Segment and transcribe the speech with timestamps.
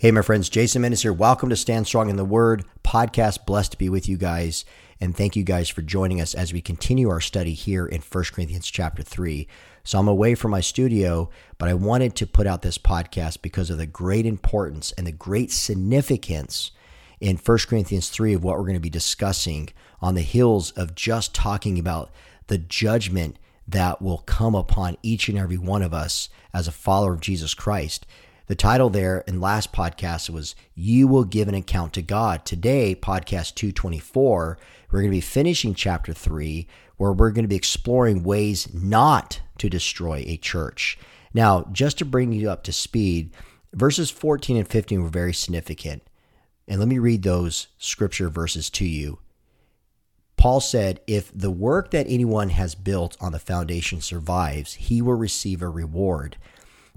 [0.00, 1.12] Hey, my friends, Jason Jimenez here.
[1.12, 3.44] Welcome to Stand Strong in the Word podcast.
[3.44, 4.64] Blessed to be with you guys.
[4.98, 8.24] And thank you guys for joining us as we continue our study here in 1
[8.32, 9.46] Corinthians chapter 3.
[9.84, 11.28] So I'm away from my studio,
[11.58, 15.12] but I wanted to put out this podcast because of the great importance and the
[15.12, 16.70] great significance
[17.20, 19.68] in 1 Corinthians 3 of what we're going to be discussing
[20.00, 22.10] on the heels of just talking about
[22.46, 23.36] the judgment
[23.68, 27.52] that will come upon each and every one of us as a follower of Jesus
[27.52, 28.06] Christ.
[28.50, 32.44] The title there in last podcast was You Will Give an Account to God.
[32.44, 34.58] Today, podcast 224,
[34.90, 36.66] we're going to be finishing chapter 3,
[36.96, 40.98] where we're going to be exploring ways not to destroy a church.
[41.32, 43.30] Now, just to bring you up to speed,
[43.72, 46.02] verses 14 and 15 were very significant.
[46.66, 49.20] And let me read those scripture verses to you.
[50.36, 55.14] Paul said, If the work that anyone has built on the foundation survives, he will
[55.14, 56.36] receive a reward.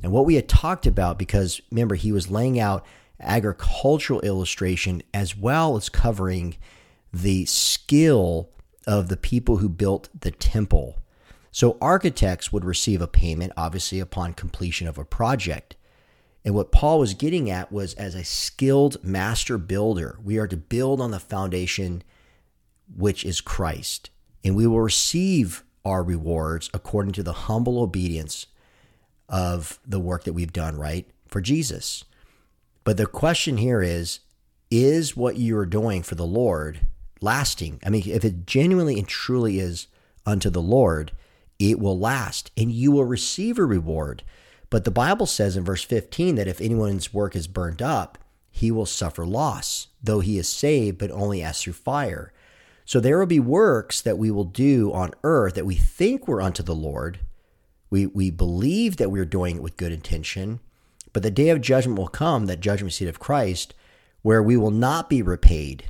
[0.01, 2.85] And what we had talked about, because remember, he was laying out
[3.19, 6.57] agricultural illustration as well as covering
[7.13, 8.49] the skill
[8.87, 10.99] of the people who built the temple.
[11.51, 15.75] So architects would receive a payment, obviously, upon completion of a project.
[16.43, 20.57] And what Paul was getting at was as a skilled master builder, we are to
[20.57, 22.03] build on the foundation
[22.93, 24.09] which is Christ.
[24.43, 28.47] And we will receive our rewards according to the humble obedience
[29.29, 31.07] of the work that we've done, right?
[31.27, 32.03] For Jesus.
[32.83, 34.19] But the question here is
[34.69, 36.81] is what you're doing for the Lord
[37.21, 37.79] lasting?
[37.85, 39.87] I mean, if it genuinely and truly is
[40.25, 41.11] unto the Lord,
[41.59, 44.23] it will last and you will receive a reward.
[44.69, 48.17] But the Bible says in verse 15 that if anyone's work is burnt up,
[48.49, 52.33] he will suffer loss, though he is saved, but only as through fire.
[52.85, 56.41] So there will be works that we will do on earth that we think were
[56.41, 57.19] unto the Lord,
[57.93, 60.59] we, we believe that we're doing it with good intention,
[61.13, 63.75] but the day of judgment will come, that judgment seat of Christ,
[64.23, 65.83] where we will not be repaid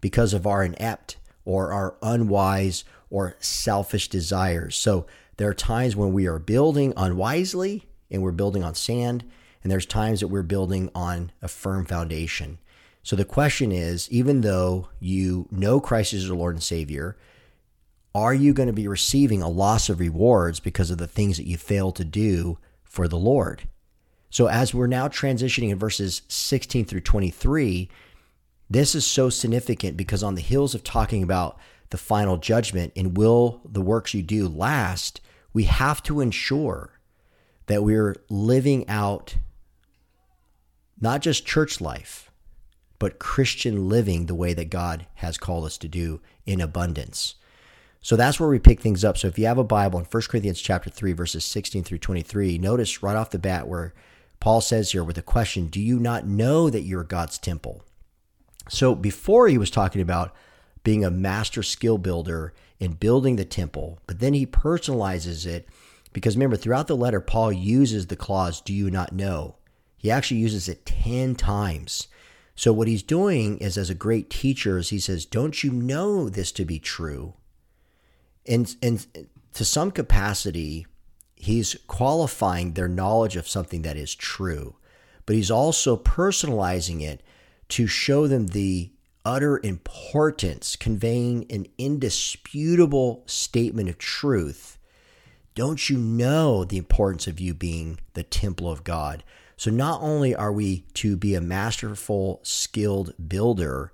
[0.00, 4.74] because of our inept or our unwise or selfish desires.
[4.74, 9.22] So there are times when we are building unwisely and we're building on sand,
[9.62, 12.58] and there's times that we're building on a firm foundation.
[13.04, 17.16] So the question is even though you know Christ is your Lord and Savior,
[18.14, 21.46] are you going to be receiving a loss of rewards because of the things that
[21.46, 23.68] you fail to do for the Lord?
[24.30, 27.88] So, as we're now transitioning in verses 16 through 23,
[28.68, 31.58] this is so significant because on the heels of talking about
[31.90, 35.20] the final judgment and will the works you do last,
[35.52, 37.00] we have to ensure
[37.66, 39.36] that we're living out
[41.00, 42.30] not just church life,
[42.98, 47.34] but Christian living the way that God has called us to do in abundance.
[48.02, 49.18] So that's where we pick things up.
[49.18, 52.58] So if you have a Bible in 1 Corinthians chapter 3 verses 16 through 23,
[52.58, 53.92] notice right off the bat where
[54.40, 57.84] Paul says here with a question, do you not know that you're God's temple?
[58.68, 60.34] So before he was talking about
[60.82, 65.68] being a master skill builder in building the temple, but then he personalizes it
[66.14, 69.56] because remember throughout the letter Paul uses the clause do you not know?
[69.98, 72.08] He actually uses it 10 times.
[72.54, 76.28] So what he's doing is as a great teacher is he says, "Don't you know
[76.28, 77.34] this to be true?"
[78.50, 79.06] And and
[79.54, 80.86] to some capacity,
[81.36, 84.76] he's qualifying their knowledge of something that is true,
[85.24, 87.22] but he's also personalizing it
[87.68, 88.90] to show them the
[89.24, 94.78] utter importance, conveying an indisputable statement of truth.
[95.54, 99.22] Don't you know the importance of you being the temple of God?
[99.56, 103.92] So, not only are we to be a masterful, skilled builder,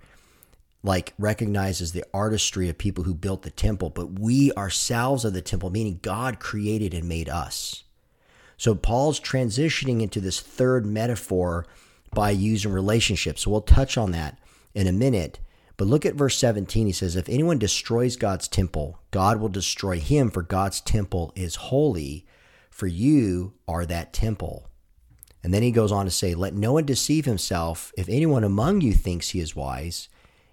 [0.86, 5.42] like recognizes the artistry of people who built the temple, but we ourselves are the
[5.42, 7.82] temple, meaning God created and made us.
[8.56, 11.66] So Paul's transitioning into this third metaphor
[12.14, 13.42] by using relationships.
[13.42, 14.38] So we'll touch on that
[14.74, 15.40] in a minute.
[15.76, 16.86] But look at verse 17.
[16.86, 21.56] He says, If anyone destroys God's temple, God will destroy him, for God's temple is
[21.56, 22.26] holy,
[22.70, 24.70] for you are that temple.
[25.42, 27.92] And then he goes on to say, Let no one deceive himself.
[27.98, 30.08] If anyone among you thinks he is wise,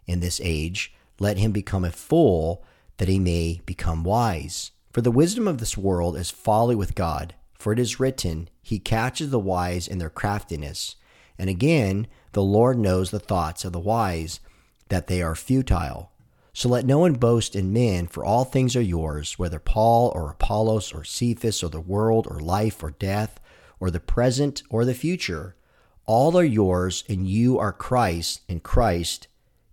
[0.08, 2.64] in this age, let him become a fool
[2.98, 4.72] that he may become wise.
[4.92, 7.36] For the wisdom of this world is folly with God.
[7.58, 10.98] For it is written, He catches the wise in their craftiness.
[11.40, 14.40] And again, the Lord knows the thoughts of the wise,
[14.90, 16.12] that they are futile.
[16.54, 20.30] So let no one boast in men, for all things are yours, whether Paul or
[20.30, 23.40] Apollos or Cephas or the world or life or death
[23.80, 25.56] or the present or the future.
[26.06, 29.28] All are yours, and you are Christ, and Christ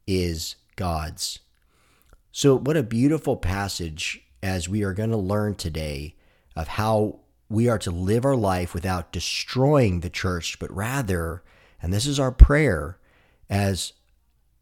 [0.06, 1.40] is God's.
[2.32, 6.14] So, what a beautiful passage as we are going to learn today
[6.56, 11.42] of how we are to live our life without destroying the church, but rather
[11.82, 12.98] And this is our prayer
[13.48, 13.94] as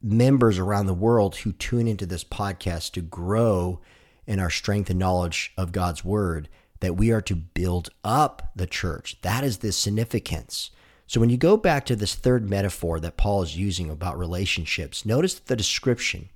[0.00, 3.80] members around the world who tune into this podcast to grow
[4.26, 6.48] in our strength and knowledge of God's word,
[6.80, 9.16] that we are to build up the church.
[9.22, 10.70] That is the significance.
[11.08, 15.06] So when you go back to this third metaphor that Paul is using about relationships,
[15.06, 16.28] notice the description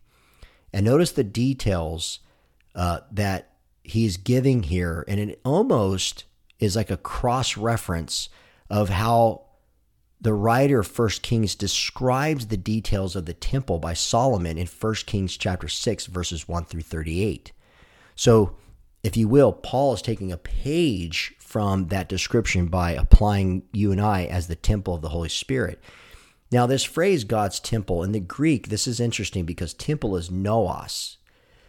[0.72, 2.20] and notice the details
[2.74, 3.52] uh, that
[3.84, 5.04] he's giving here.
[5.06, 6.24] And it almost
[6.58, 8.30] is like a cross reference
[8.70, 9.42] of how
[10.22, 15.04] the writer of First Kings describes the details of the temple by Solomon in First
[15.04, 17.52] Kings chapter 6 verses 1 through 38.
[18.14, 18.56] So,
[19.02, 24.00] if you will, Paul is taking a page from that description by applying you and
[24.00, 25.78] I as the temple of the Holy Spirit.
[26.50, 31.18] Now, this phrase, God's temple, in the Greek, this is interesting because temple is naos.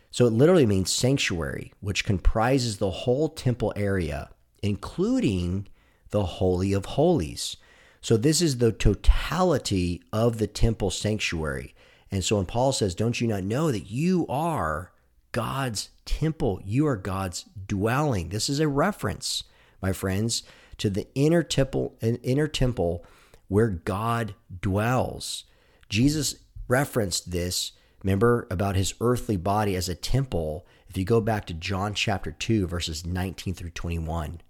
[0.10, 4.30] So it literally means sanctuary, which comprises the whole temple area,
[4.62, 5.68] including
[6.12, 7.58] the Holy of Holies.
[8.00, 11.76] So this is the totality of the temple sanctuary.
[12.10, 14.94] And so when Paul says, Don't you not know that you are
[15.34, 16.62] God's temple?
[16.64, 18.30] You are God's dwelling.
[18.30, 19.44] This is a reference,
[19.84, 20.42] my friends,
[20.78, 23.06] to the inner temple, inner temple
[23.50, 25.44] where God dwells.
[25.90, 26.38] Jesus
[26.68, 30.66] referenced this, remember, about his earthly body as a temple.
[30.88, 34.42] If you go back to John chapter 2, verses 19 through 21.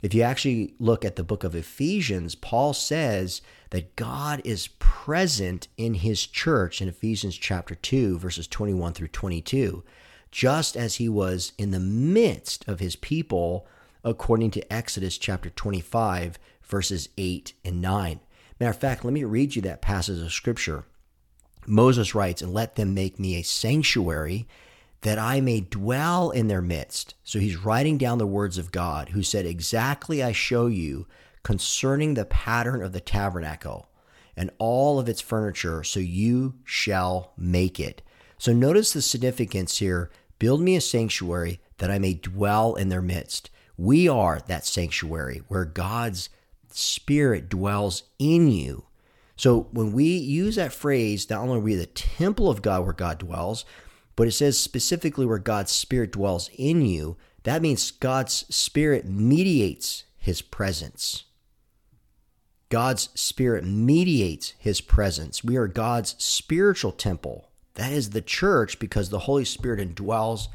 [0.00, 5.66] If you actually look at the book of Ephesians, Paul says that God is present
[5.76, 9.82] in his church in Ephesians chapter 2, verses 21 through 22,
[10.30, 13.66] just as he was in the midst of his people,
[14.08, 18.20] according to Exodus chapter 25, verses 8 and 9.
[18.58, 20.84] Matter of fact, let me read you that passage of scripture.
[21.66, 24.48] Moses writes, And let them make me a sanctuary
[25.02, 27.14] that I may dwell in their midst.
[27.22, 31.06] So he's writing down the words of God, who said, Exactly I show you
[31.42, 33.88] concerning the pattern of the tabernacle
[34.36, 38.02] and all of its furniture, so you shall make it.
[38.38, 43.02] So notice the significance here build me a sanctuary that I may dwell in their
[43.02, 43.50] midst.
[43.78, 46.28] We are that sanctuary where God's
[46.70, 48.84] Spirit dwells in you.
[49.36, 52.92] So when we use that phrase, not only are we the temple of God where
[52.92, 53.64] God dwells,
[54.16, 57.16] but it says specifically where God's Spirit dwells in you.
[57.44, 61.24] That means God's Spirit mediates his presence.
[62.68, 65.44] God's Spirit mediates his presence.
[65.44, 67.48] We are God's spiritual temple.
[67.74, 70.48] That is the church because the Holy Spirit indwells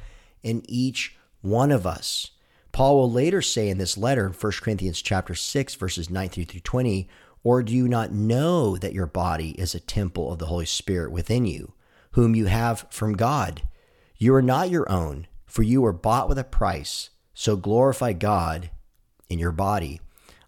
[0.43, 2.31] in each one of us.
[2.73, 6.59] Paul will later say in this letter in 1 Corinthians chapter 6 verses 19 through
[6.59, 7.07] 20,
[7.45, 11.11] or do you not know that your body is a temple of the Holy Spirit
[11.11, 11.73] within you?
[12.13, 13.63] whom you have from God.
[14.17, 17.09] You are not your own, for you were bought with a price.
[17.33, 18.69] So glorify God
[19.29, 19.99] in your body.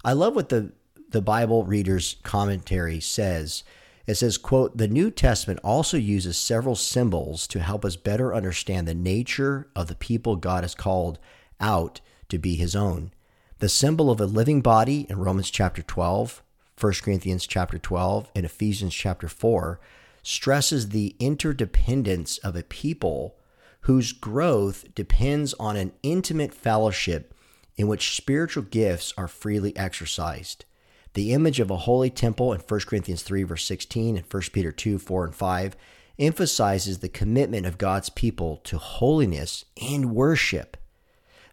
[0.04, 0.72] I love what the,
[1.10, 3.63] the Bible reader's commentary says.
[4.06, 8.88] It says, quote, the New Testament also uses several symbols to help us better understand
[8.88, 11.18] the nature of the people God has called
[11.60, 13.12] out to be his own.
[13.60, 16.44] The symbol of a living body in Romans chapter 12,
[16.80, 19.80] 1 Corinthians chapter 12, and Ephesians chapter 4
[20.24, 23.36] stresses the interdependence of a people
[23.81, 27.33] whose growth depends on an intimate fellowship
[27.77, 30.66] in which spiritual gifts are freely exercised.
[31.13, 34.72] The image of a holy temple in 1 Corinthians 3, verse 16, and 1 Peter
[34.72, 35.77] 2, 4, and 5
[36.17, 40.77] emphasizes the commitment of God's people to holiness and worship.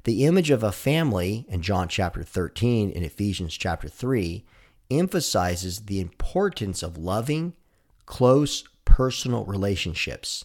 [0.05, 4.45] The image of a family in John chapter 13 and Ephesians chapter 3
[4.91, 7.53] emphasizes the importance of loving
[8.05, 10.45] close personal relationships.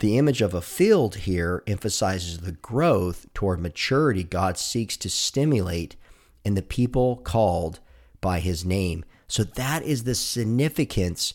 [0.00, 5.96] The image of a field here emphasizes the growth toward maturity God seeks to stimulate
[6.44, 7.80] in the people called
[8.20, 9.04] by his name.
[9.26, 11.32] So that is the significance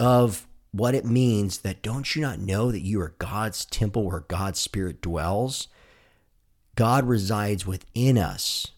[0.00, 4.20] of what it means that don't you not know that you are God's temple where
[4.20, 5.68] God's spirit dwells?
[6.76, 8.68] God resides within us,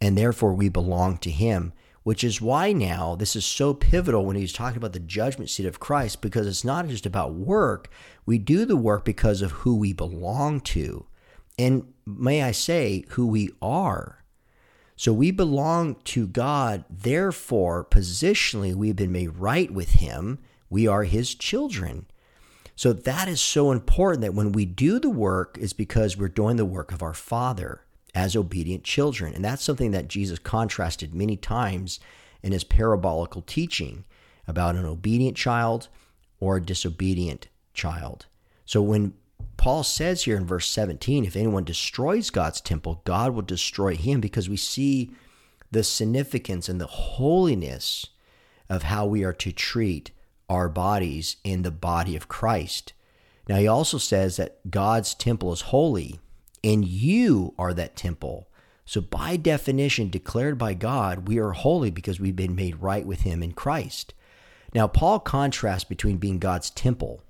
[0.00, 1.72] and therefore we belong to him
[2.04, 5.66] which is why now this is so pivotal when he's talking about the judgment seat
[5.66, 7.90] of Christ, because it's not just about work.
[8.26, 11.06] We do the work because of who we belong to.
[11.58, 14.22] And may I say, who we are.
[14.96, 16.84] So we belong to God.
[16.90, 20.38] Therefore, positionally, we've been made right with Him.
[20.68, 22.06] We are His children.
[22.76, 26.56] So that is so important that when we do the work, is because we're doing
[26.56, 27.82] the work of our Father
[28.14, 29.34] as obedient children.
[29.34, 32.00] And that's something that Jesus contrasted many times
[32.42, 34.04] in his parabolical teaching
[34.46, 35.88] about an obedient child
[36.40, 38.26] or a disobedient child.
[38.64, 39.14] So when
[39.56, 44.20] Paul says here in verse 17, if anyone destroys God's temple, God will destroy him
[44.20, 45.10] because we see
[45.70, 48.06] the significance and the holiness
[48.68, 50.10] of how we are to treat
[50.54, 52.92] our bodies in the body of Christ.
[53.48, 56.18] Now, he also says that God's temple is holy,
[56.62, 58.48] and you are that temple.
[58.86, 63.20] So, by definition, declared by God, we are holy because we've been made right with
[63.20, 64.14] Him in Christ.
[64.74, 67.22] Now, Paul contrasts between being God's temple,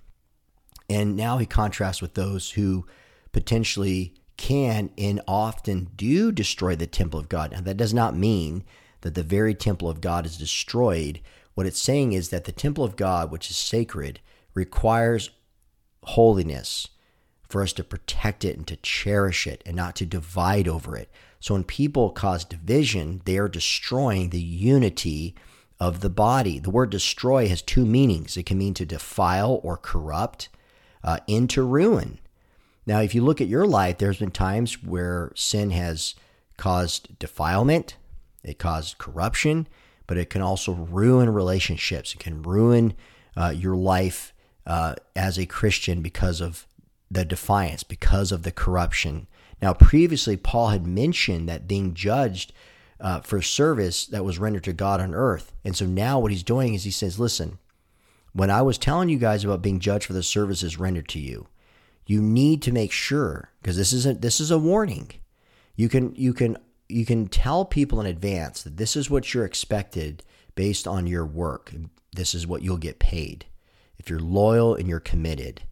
[0.88, 2.86] and now he contrasts with those who
[3.32, 7.52] potentially can and often do destroy the temple of God.
[7.52, 8.64] Now, that does not mean
[9.02, 11.20] that the very temple of God is destroyed.
[11.54, 14.20] What it's saying is that the temple of God, which is sacred,
[14.54, 15.30] requires
[16.02, 16.88] holiness
[17.48, 21.10] for us to protect it and to cherish it and not to divide over it.
[21.40, 25.34] So when people cause division, they are destroying the unity
[25.78, 26.58] of the body.
[26.58, 30.48] The word destroy has two meanings it can mean to defile or corrupt,
[31.02, 32.18] uh, into ruin.
[32.86, 36.14] Now, if you look at your life, there's been times where sin has
[36.56, 37.96] caused defilement,
[38.42, 39.66] it caused corruption,
[40.06, 42.14] but it can also ruin relationships.
[42.14, 42.94] It can ruin
[43.36, 44.32] uh, your life
[44.66, 46.66] uh, as a Christian because of
[47.10, 49.26] the defiance, because of the corruption.
[49.62, 52.52] Now, previously, Paul had mentioned that being judged
[53.00, 55.52] uh, for service that was rendered to God on earth.
[55.64, 57.58] And so now what he's doing is he says, listen,
[58.32, 61.46] when I was telling you guys about being judged for the services rendered to you,
[62.06, 65.10] you need to make sure because this isn't this is a warning.
[65.76, 66.58] You can you can
[66.88, 70.22] you can tell people in advance that this is what you're expected
[70.54, 71.72] based on your work.
[72.14, 73.46] This is what you'll get paid
[73.98, 75.62] if you're loyal and you're committed.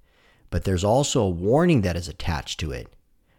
[0.50, 2.88] But there's also a warning that is attached to it.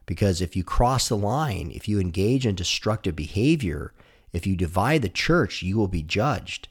[0.06, 3.94] Because if you cross the line, if you engage in destructive behavior,
[4.34, 6.68] if you divide the church, you will be judged.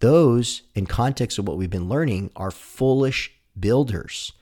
[0.00, 4.32] Those, in context of what we've been learning, are foolish builders.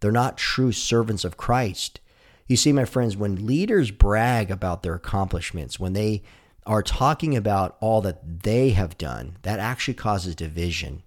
[0.00, 2.00] They're not true servants of Christ.
[2.46, 6.22] You see, my friends, when leaders brag about their accomplishments, when they
[6.66, 11.02] are talking about all that they have done, that actually causes division.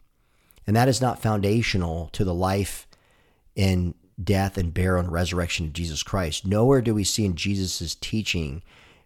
[0.65, 2.88] And that is not foundational to the life
[3.56, 6.46] and death and burial and resurrection of Jesus Christ.
[6.46, 8.63] Nowhere do we see in Jesus' teaching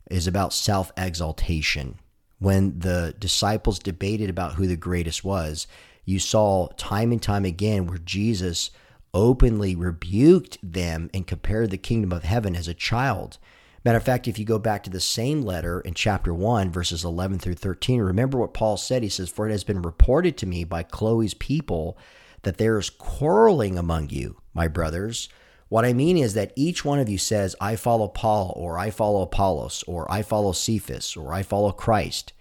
[0.10, 2.00] is about self exaltation.
[2.40, 5.68] When the disciples debated about who the greatest was,
[6.06, 8.72] you saw time and time again where Jesus
[9.14, 13.38] openly rebuked them and compared the kingdom of heaven as a child.
[13.84, 17.04] Matter of fact, if you go back to the same letter in chapter 1, verses
[17.04, 19.02] 11 through 13, remember what Paul said.
[19.02, 21.98] He says, For it has been reported to me by Chloe's people
[22.44, 25.30] that there is quarreling among you, my brothers.
[25.68, 28.92] What I mean is that each one of you says, I follow Paul, or I
[28.92, 32.34] follow Apollos, or I follow Cephas, or I follow Christ.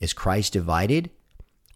[0.00, 1.10] Is Christ divided?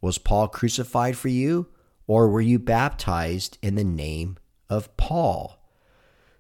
[0.00, 1.68] Was Paul crucified for you?
[2.06, 4.36] Or were you baptized in the name
[4.68, 5.58] of Paul?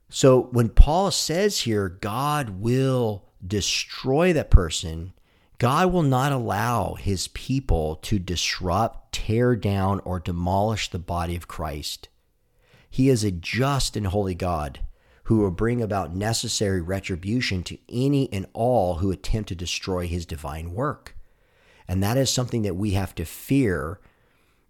[0.08, 5.12] So when Paul says here, God will destroy that person,
[5.58, 11.48] God will not allow his people to disrupt, tear down, or demolish the body of
[11.48, 12.08] Christ.
[12.88, 14.80] He is a just and holy God
[15.24, 20.24] who will bring about necessary retribution to any and all who attempt to destroy his
[20.24, 21.16] divine work.
[21.88, 23.98] And that is something that we have to fear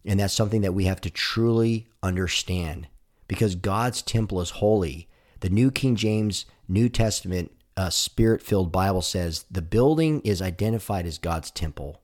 [0.06, 2.86] and that's something that we have to truly understand
[3.28, 5.08] because God's temple is holy.
[5.40, 11.06] The New King James New Testament uh, spirit filled Bible says the building is identified
[11.06, 12.00] as God's temple,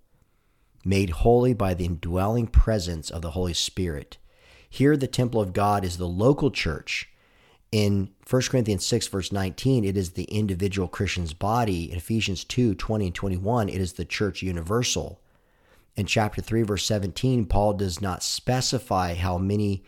[0.84, 4.18] made holy by the indwelling presence of the Holy Spirit.
[4.68, 7.08] Here, the temple of God is the local church.
[7.70, 11.90] In 1 Corinthians 6, verse 19, it is the individual Christian's body.
[11.90, 15.21] In Ephesians 2, 20 and 21, it is the church universal
[15.96, 19.84] in chapter 3, verse 17, Paul does not specify how many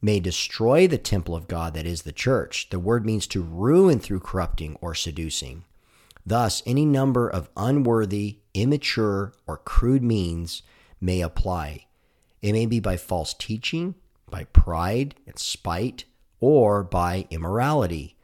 [0.00, 2.68] may destroy the temple of God that is the church.
[2.70, 5.64] The word means to ruin through corrupting or seducing.
[6.24, 10.62] Thus, any number of unworthy, immature, or crude means
[11.00, 11.86] may apply.
[12.42, 13.94] It may be by false teaching,
[14.28, 16.04] by pride and spite,
[16.40, 18.16] or by immorality.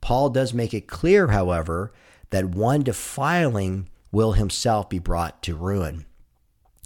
[0.00, 1.92] Paul does make it clear, however,
[2.30, 6.06] that one defiling will himself be brought to ruin.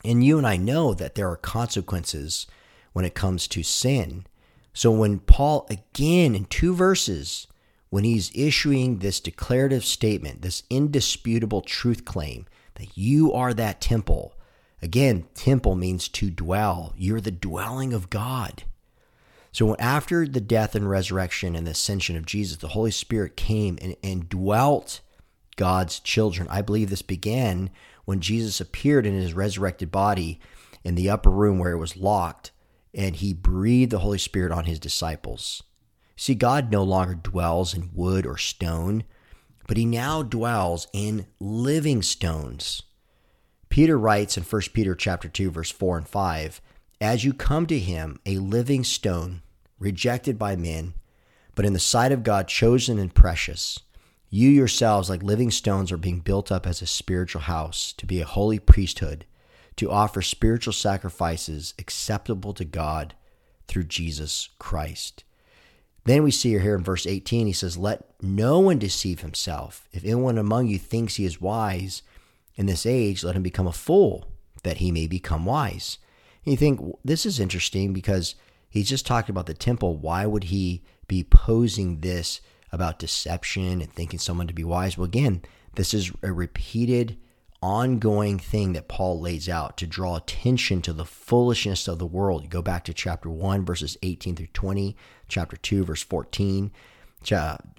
[0.04, 2.46] And you and I know that there are consequences
[2.92, 4.26] when it comes to sin.
[4.72, 7.46] So when Paul, again, in two verses,
[7.90, 14.34] when he's issuing this declarative statement, this indisputable truth claim that you are that temple,
[14.80, 16.94] again, temple means to dwell.
[16.96, 18.64] You're the dwelling of God.
[19.52, 23.78] So after the death and resurrection and the ascension of Jesus, the Holy Spirit came
[23.82, 25.00] and, and dwelt
[25.56, 26.46] God's children.
[26.48, 27.70] I believe this began
[28.04, 30.40] when Jesus appeared in his resurrected body
[30.84, 32.50] in the upper room where it was locked,
[32.94, 35.62] and he breathed the Holy Spirit on his disciples.
[36.16, 39.04] See, God no longer dwells in wood or stone,
[39.66, 42.82] but he now dwells in living stones.
[43.68, 46.60] Peter writes in 1 Peter chapter 2 verse 4 and 5,
[47.00, 49.42] "As you come to him, a living stone,
[49.78, 50.94] rejected by men,
[51.54, 53.78] but in the sight of God chosen and precious,
[54.30, 58.20] you yourselves like living stones are being built up as a spiritual house to be
[58.20, 59.26] a holy priesthood,
[59.76, 63.14] to offer spiritual sacrifices acceptable to God
[63.66, 65.24] through Jesus Christ."
[66.04, 69.88] Then we see here in verse 18, he says, Let no one deceive himself.
[69.92, 72.02] If anyone among you thinks he is wise
[72.56, 74.26] in this age, let him become a fool,
[74.62, 75.98] that he may become wise.
[76.44, 78.34] And you think, this is interesting because
[78.68, 79.96] he's just talking about the temple.
[79.96, 82.40] Why would he be posing this
[82.72, 84.96] about deception and thinking someone to be wise?
[84.96, 85.42] Well, again,
[85.74, 87.18] this is a repeated
[87.62, 92.42] ongoing thing that Paul lays out to draw attention to the foolishness of the world.
[92.42, 94.96] You go back to chapter 1, verses 18 through 20,
[95.28, 96.70] chapter 2, verse 14,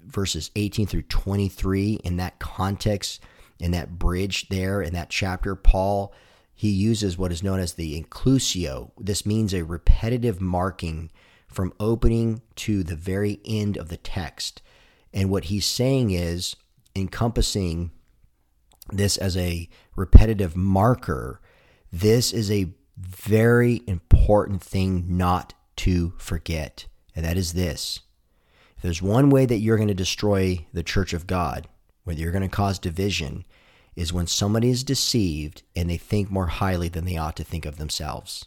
[0.05, 1.93] verses 18 through 23.
[2.03, 3.21] In that context,
[3.59, 6.13] in that bridge there, in that chapter, Paul.
[6.53, 8.91] He uses what is known as the inclusio.
[8.99, 11.09] This means a repetitive marking
[11.47, 14.61] from opening to the very end of the text.
[15.13, 16.55] And what he's saying is
[16.95, 17.91] encompassing
[18.91, 21.41] this as a repetitive marker,
[21.91, 26.85] this is a very important thing not to forget.
[27.15, 28.01] And that is this
[28.77, 31.67] if there's one way that you're going to destroy the church of God,
[32.03, 33.45] whether you're going to cause division,
[33.95, 37.65] is when somebody is deceived and they think more highly than they ought to think
[37.65, 38.45] of themselves.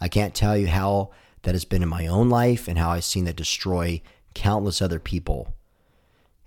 [0.00, 1.10] I can't tell you how
[1.42, 4.00] that has been in my own life and how I've seen that destroy
[4.34, 5.54] countless other people.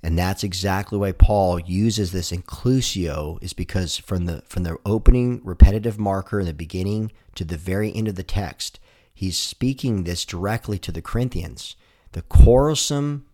[0.03, 5.39] And that's exactly why Paul uses this inclusio is because from the from the opening
[5.45, 8.81] repetitive marker in the beginning to the very end of the text,
[9.13, 11.77] he's speaking this directly to the Corinthians.
[12.12, 13.25] The quarrelsome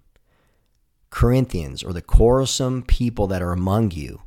[1.10, 4.22] Corinthians or the quarrelsome people that are among you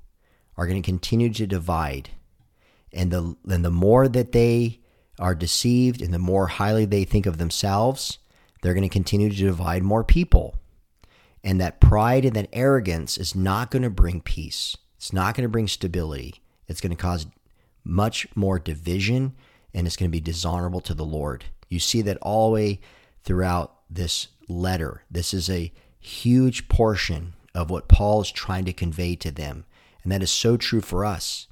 [0.56, 2.10] are going to continue to divide.
[2.92, 4.80] And the and the more that they
[5.20, 8.18] are deceived and the more highly they think of themselves,
[8.62, 10.56] they're going to continue to divide more people.
[11.44, 14.76] And that pride and that arrogance is not going to bring peace.
[14.96, 16.40] It's not going to bring stability.
[16.68, 17.26] It's going to cause
[17.84, 19.34] much more division
[19.74, 21.46] and it's going to be dishonorable to the Lord.
[21.68, 22.80] You see that all the way
[23.24, 25.02] throughout this letter.
[25.10, 29.64] This is a huge portion of what Paul is trying to convey to them.
[30.02, 31.46] And that is so true for us.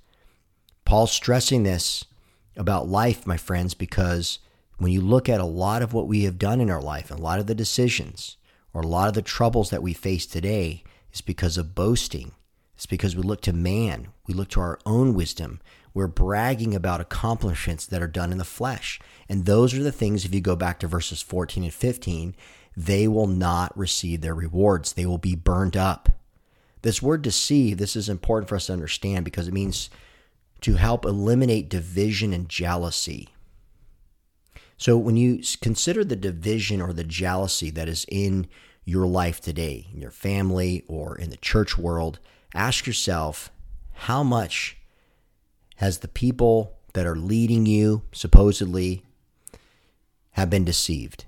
[0.85, 2.05] Paul's stressing this
[2.57, 4.39] about life, my friends, because
[4.79, 7.15] when you look at a lot of what we have done in our life, a
[7.15, 8.37] lot of the decisions,
[8.73, 12.33] or a lot of the troubles that we face today is because of boasting.
[12.75, 15.61] It's because we look to man, we look to our own wisdom.
[15.93, 19.01] We're bragging about accomplishments that are done in the flesh.
[19.29, 22.35] And those are the things, if you go back to verses 14 and 15,
[22.77, 24.93] they will not receive their rewards.
[24.93, 26.09] They will be burned up.
[26.83, 29.91] This word deceive, this is important for us to understand because it means
[30.63, 33.29] to help eliminate division and jealousy.
[34.81, 38.49] So when you consider the division or the jealousy that is in
[38.87, 42.19] your life today, in your family or in the church world,
[42.55, 43.53] ask yourself
[43.93, 44.79] how much
[45.77, 49.05] has the people that are leading you supposedly
[50.31, 51.27] have been deceived?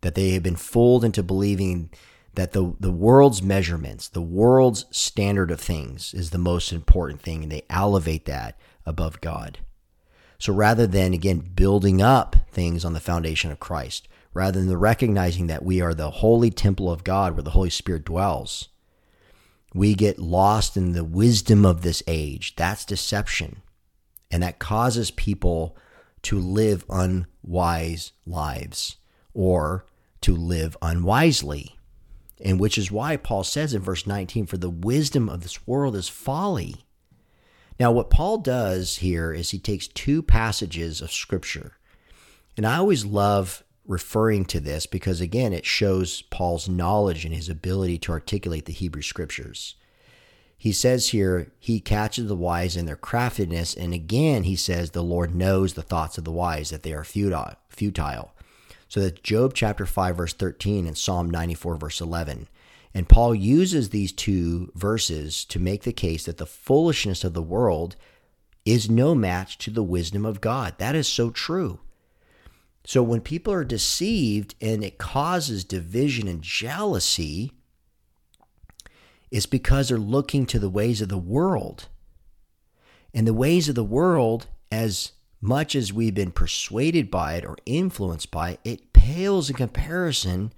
[0.00, 1.90] That they have been fooled into believing
[2.32, 7.42] that the, the world's measurements, the world's standard of things is the most important thing,
[7.42, 9.58] and they elevate that above God.
[10.38, 15.46] So rather than, again, building up things on the foundation of Christ, rather than recognizing
[15.46, 18.68] that we are the holy temple of God where the Holy Spirit dwells,
[19.74, 22.54] we get lost in the wisdom of this age.
[22.56, 23.62] That's deception.
[24.30, 25.76] And that causes people
[26.22, 28.96] to live unwise lives
[29.32, 29.84] or
[30.22, 31.76] to live unwisely.
[32.40, 35.96] And which is why Paul says in verse 19, For the wisdom of this world
[35.96, 36.83] is folly.
[37.78, 41.72] Now, what Paul does here is he takes two passages of Scripture.
[42.56, 47.48] And I always love referring to this because, again, it shows Paul's knowledge and his
[47.48, 49.74] ability to articulate the Hebrew Scriptures.
[50.56, 53.74] He says here, He catches the wise in their craftiness.
[53.74, 57.04] And again, he says, The Lord knows the thoughts of the wise, that they are
[57.04, 58.32] futile.
[58.88, 62.48] So that's Job chapter 5, verse 13, and Psalm 94, verse 11.
[62.94, 67.42] And Paul uses these two verses to make the case that the foolishness of the
[67.42, 67.96] world
[68.64, 70.74] is no match to the wisdom of God.
[70.78, 71.80] That is so true.
[72.86, 77.50] So when people are deceived and it causes division and jealousy,
[79.30, 81.88] it's because they're looking to the ways of the world.
[83.12, 87.56] And the ways of the world, as much as we've been persuaded by it or
[87.66, 90.52] influenced by it, it pales in comparison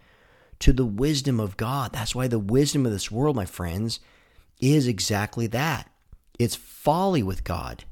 [0.60, 1.92] to the wisdom of God.
[1.92, 4.00] That's why the wisdom of this world, my friends,
[4.60, 5.90] is exactly that
[6.38, 7.84] it's folly with God.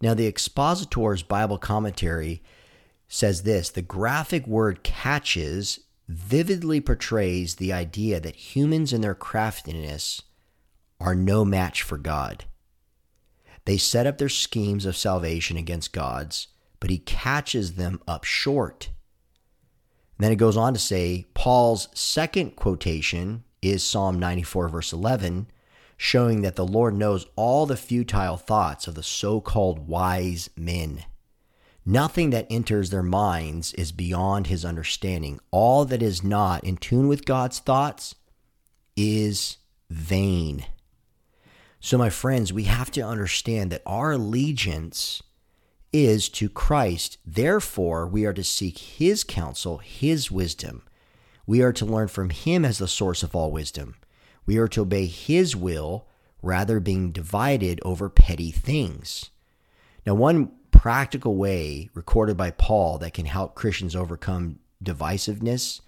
[0.00, 2.42] Now, the Expositor's Bible commentary
[3.08, 10.22] says this the graphic word catches vividly portrays the idea that humans and their craftiness
[10.98, 12.44] are no match for God.
[13.64, 18.90] They set up their schemes of salvation against God's, but he catches them up short.
[20.20, 25.46] Then it goes on to say Paul's second quotation is Psalm 94, verse 11,
[25.96, 31.04] showing that the Lord knows all the futile thoughts of the so called wise men.
[31.86, 35.40] Nothing that enters their minds is beyond his understanding.
[35.50, 38.14] All that is not in tune with God's thoughts
[38.98, 39.56] is
[39.88, 40.66] vain.
[41.80, 45.22] So, my friends, we have to understand that our allegiance
[45.92, 47.18] is to Christ.
[47.24, 50.82] Therefore, we are to seek his counsel, his wisdom.
[51.46, 53.96] We are to learn from him as the source of all wisdom.
[54.46, 56.06] We are to obey his will
[56.42, 59.30] rather being divided over petty things.
[60.06, 65.80] Now, one practical way recorded by Paul that can help Christians overcome divisiveness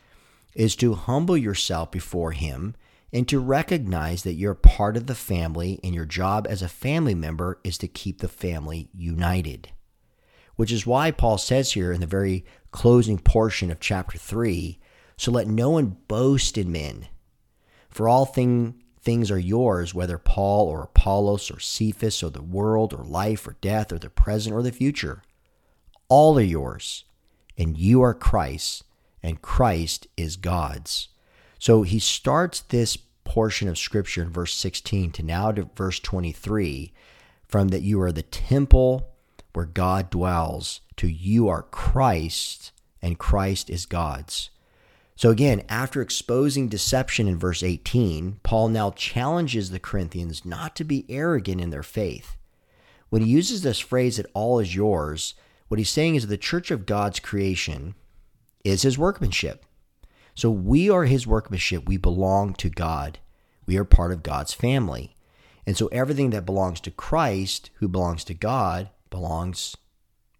[0.55, 2.75] is to humble yourself before Him
[3.12, 7.15] and to recognize that you're part of the family and your job as a family
[7.15, 9.71] member is to keep the family united.
[10.57, 14.79] Which is why Paul says here in the very closing portion of chapter 3
[15.23, 17.07] so let no one boast in men.
[17.91, 22.93] For all thing, things are yours, whether Paul or Apollos or Cephas or the world
[22.93, 25.23] or life or death or the present or the future.
[26.09, 27.05] All are yours,
[27.57, 28.83] and you are Christ's,
[29.23, 31.07] and Christ is God's.
[31.59, 36.93] So he starts this portion of Scripture in verse 16 to now to verse 23
[37.47, 39.12] from that you are the temple
[39.53, 44.51] where God dwells to you are Christ, and Christ is God's.
[45.17, 50.85] So, again, after exposing deception in verse 18, Paul now challenges the Corinthians not to
[50.85, 52.37] be arrogant in their faith.
[53.11, 55.35] When he uses this phrase that all is yours,
[55.69, 57.95] what he's saying is the church of God's creation
[58.65, 59.65] is his workmanship.
[60.35, 61.87] So, we are his workmanship.
[61.87, 63.19] We belong to God,
[63.67, 65.15] we are part of God's family.
[65.67, 69.77] And so, everything that belongs to Christ, who belongs to God, belongs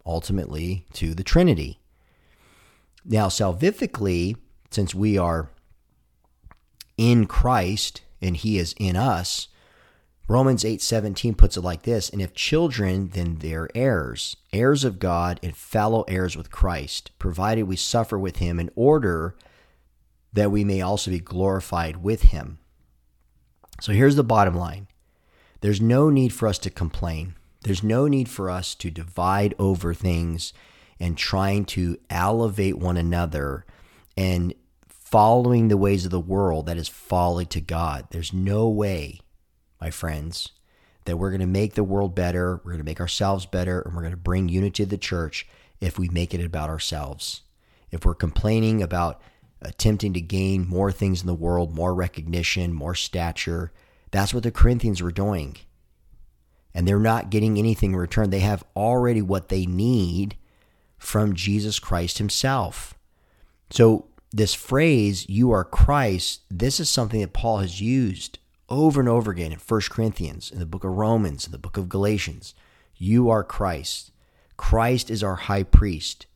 [0.05, 1.79] ultimately to the Trinity.
[3.05, 4.37] Now, salvifically,
[4.71, 5.51] since we are
[6.97, 9.47] in Christ and he is in us,
[10.29, 15.39] Romans 8:17 puts it like this, and if children then they're heirs, heirs of God
[15.43, 19.37] and fellow heirs with Christ, provided we suffer with him in order
[20.33, 22.59] that we may also be glorified with him.
[23.81, 24.87] So here's the bottom line.
[25.61, 27.35] There's no need for us to complain.
[27.63, 30.53] There's no need for us to divide over things
[30.99, 33.65] and trying to elevate one another
[34.17, 34.55] and
[34.89, 38.07] following the ways of the world that is folly to God.
[38.11, 39.21] There's no way,
[39.81, 40.53] my friends,
[41.05, 43.95] that we're going to make the world better, we're going to make ourselves better, and
[43.95, 45.47] we're going to bring unity to the church
[45.81, 47.43] if we make it about ourselves.
[47.91, 49.21] If we're complaining about
[49.61, 53.73] attempting to gain more things in the world, more recognition, more stature,
[54.11, 55.57] that's what the Corinthians were doing.
[56.75, 58.31] And they're not getting anything in return.
[58.31, 60.37] They have already what they need
[60.99, 62.95] from Jesus Christ Himself.
[63.71, 69.09] So this phrase, you are Christ, this is something that Paul has used over and
[69.09, 72.55] over again in 1 Corinthians, in the book of Romans, in the book of Galatians.
[72.97, 74.13] You are Christ.
[74.57, 76.27] Christ is our high priest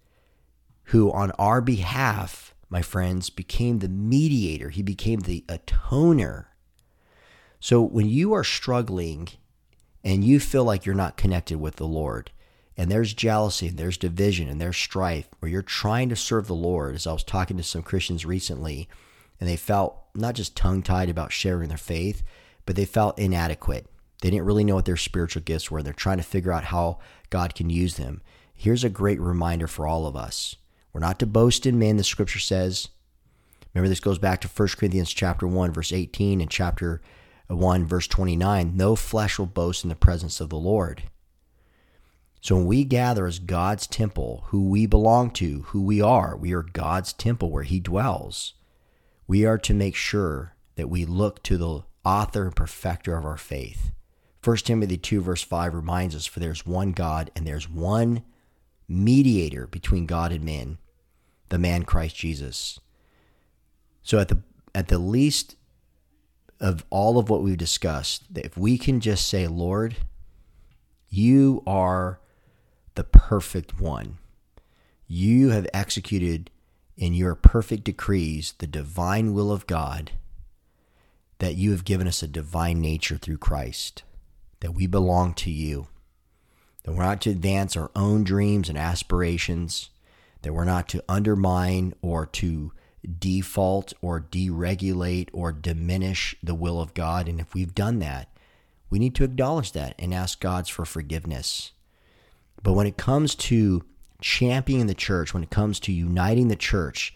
[0.90, 4.70] who, on our behalf, my friends, became the mediator.
[4.70, 6.46] He became the atoner.
[7.60, 9.28] So when you are struggling
[10.06, 12.30] and you feel like you're not connected with the Lord,
[12.76, 16.54] and there's jealousy and there's division and there's strife where you're trying to serve the
[16.54, 16.94] Lord.
[16.94, 18.88] As I was talking to some Christians recently,
[19.40, 22.22] and they felt not just tongue tied about sharing their faith,
[22.66, 23.88] but they felt inadequate.
[24.22, 25.82] They didn't really know what their spiritual gifts were.
[25.82, 28.22] They're trying to figure out how God can use them.
[28.54, 30.54] Here's a great reminder for all of us.
[30.92, 32.90] We're not to boast in men, the scripture says.
[33.74, 37.02] Remember, this goes back to 1 Corinthians chapter 1, verse 18, and chapter
[37.48, 38.76] 1, verse 29.
[38.76, 41.04] No flesh will boast in the presence of the Lord.
[42.40, 46.52] So when we gather as God's temple, who we belong to, who we are, we
[46.52, 48.54] are God's temple where He dwells.
[49.26, 53.36] We are to make sure that we look to the author and perfecter of our
[53.36, 53.90] faith.
[54.44, 58.22] 1 Timothy 2, verse 5 reminds us For there's one God and there's one
[58.88, 60.78] mediator between God and men,
[61.48, 62.78] the man Christ Jesus.
[64.04, 64.38] So at the
[64.72, 65.56] at the least
[66.60, 69.96] of all of what we've discussed, that if we can just say, Lord,
[71.08, 72.18] you are
[72.94, 74.18] the perfect one.
[75.06, 76.50] You have executed
[76.96, 80.12] in your perfect decrees the divine will of God,
[81.38, 84.02] that you have given us a divine nature through Christ,
[84.60, 85.88] that we belong to you.
[86.86, 89.90] that we're not to advance our own dreams and aspirations,
[90.42, 92.72] that we're not to undermine or to
[93.06, 97.28] default or deregulate or diminish the will of God.
[97.28, 98.28] And if we've done that,
[98.90, 101.72] we need to acknowledge that and ask God's for forgiveness.
[102.62, 103.84] But when it comes to
[104.20, 107.14] championing the church, when it comes to uniting the church,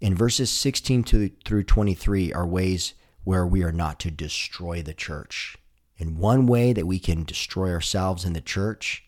[0.00, 4.94] in verses 16 to, through 23 are ways where we are not to destroy the
[4.94, 5.56] church.
[5.98, 9.04] And one way that we can destroy ourselves in the church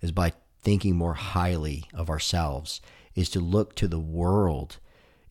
[0.00, 2.80] is by thinking more highly of ourselves,
[3.14, 4.78] is to look to the world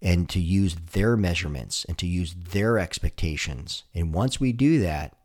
[0.01, 3.83] and to use their measurements and to use their expectations.
[3.93, 5.15] And once we do that,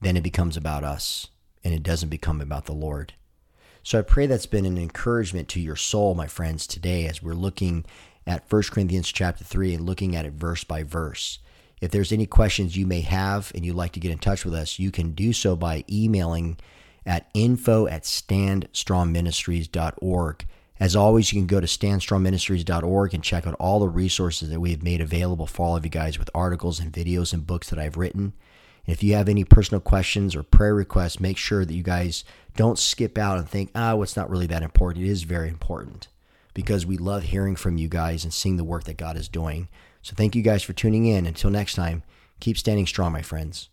[0.00, 1.28] then it becomes about us
[1.62, 3.14] and it doesn't become about the Lord.
[3.82, 7.34] So I pray that's been an encouragement to your soul, my friends, today as we're
[7.34, 7.84] looking
[8.26, 11.38] at 1 Corinthians chapter 3 and looking at it verse by verse.
[11.80, 14.54] If there's any questions you may have and you'd like to get in touch with
[14.54, 16.56] us, you can do so by emailing
[17.04, 20.46] at info at standstrongministries.org.
[20.78, 24.72] As always, you can go to standstrongministries.org and check out all the resources that we
[24.72, 27.78] have made available for all of you guys with articles and videos and books that
[27.78, 28.34] I've written.
[28.86, 32.24] And if you have any personal questions or prayer requests, make sure that you guys
[32.56, 35.04] don't skip out and think, ah, oh, it's not really that important.
[35.06, 36.08] It is very important
[36.52, 39.68] because we love hearing from you guys and seeing the work that God is doing.
[40.02, 41.26] So thank you guys for tuning in.
[41.26, 42.02] Until next time,
[42.38, 43.70] keep standing strong, my friends.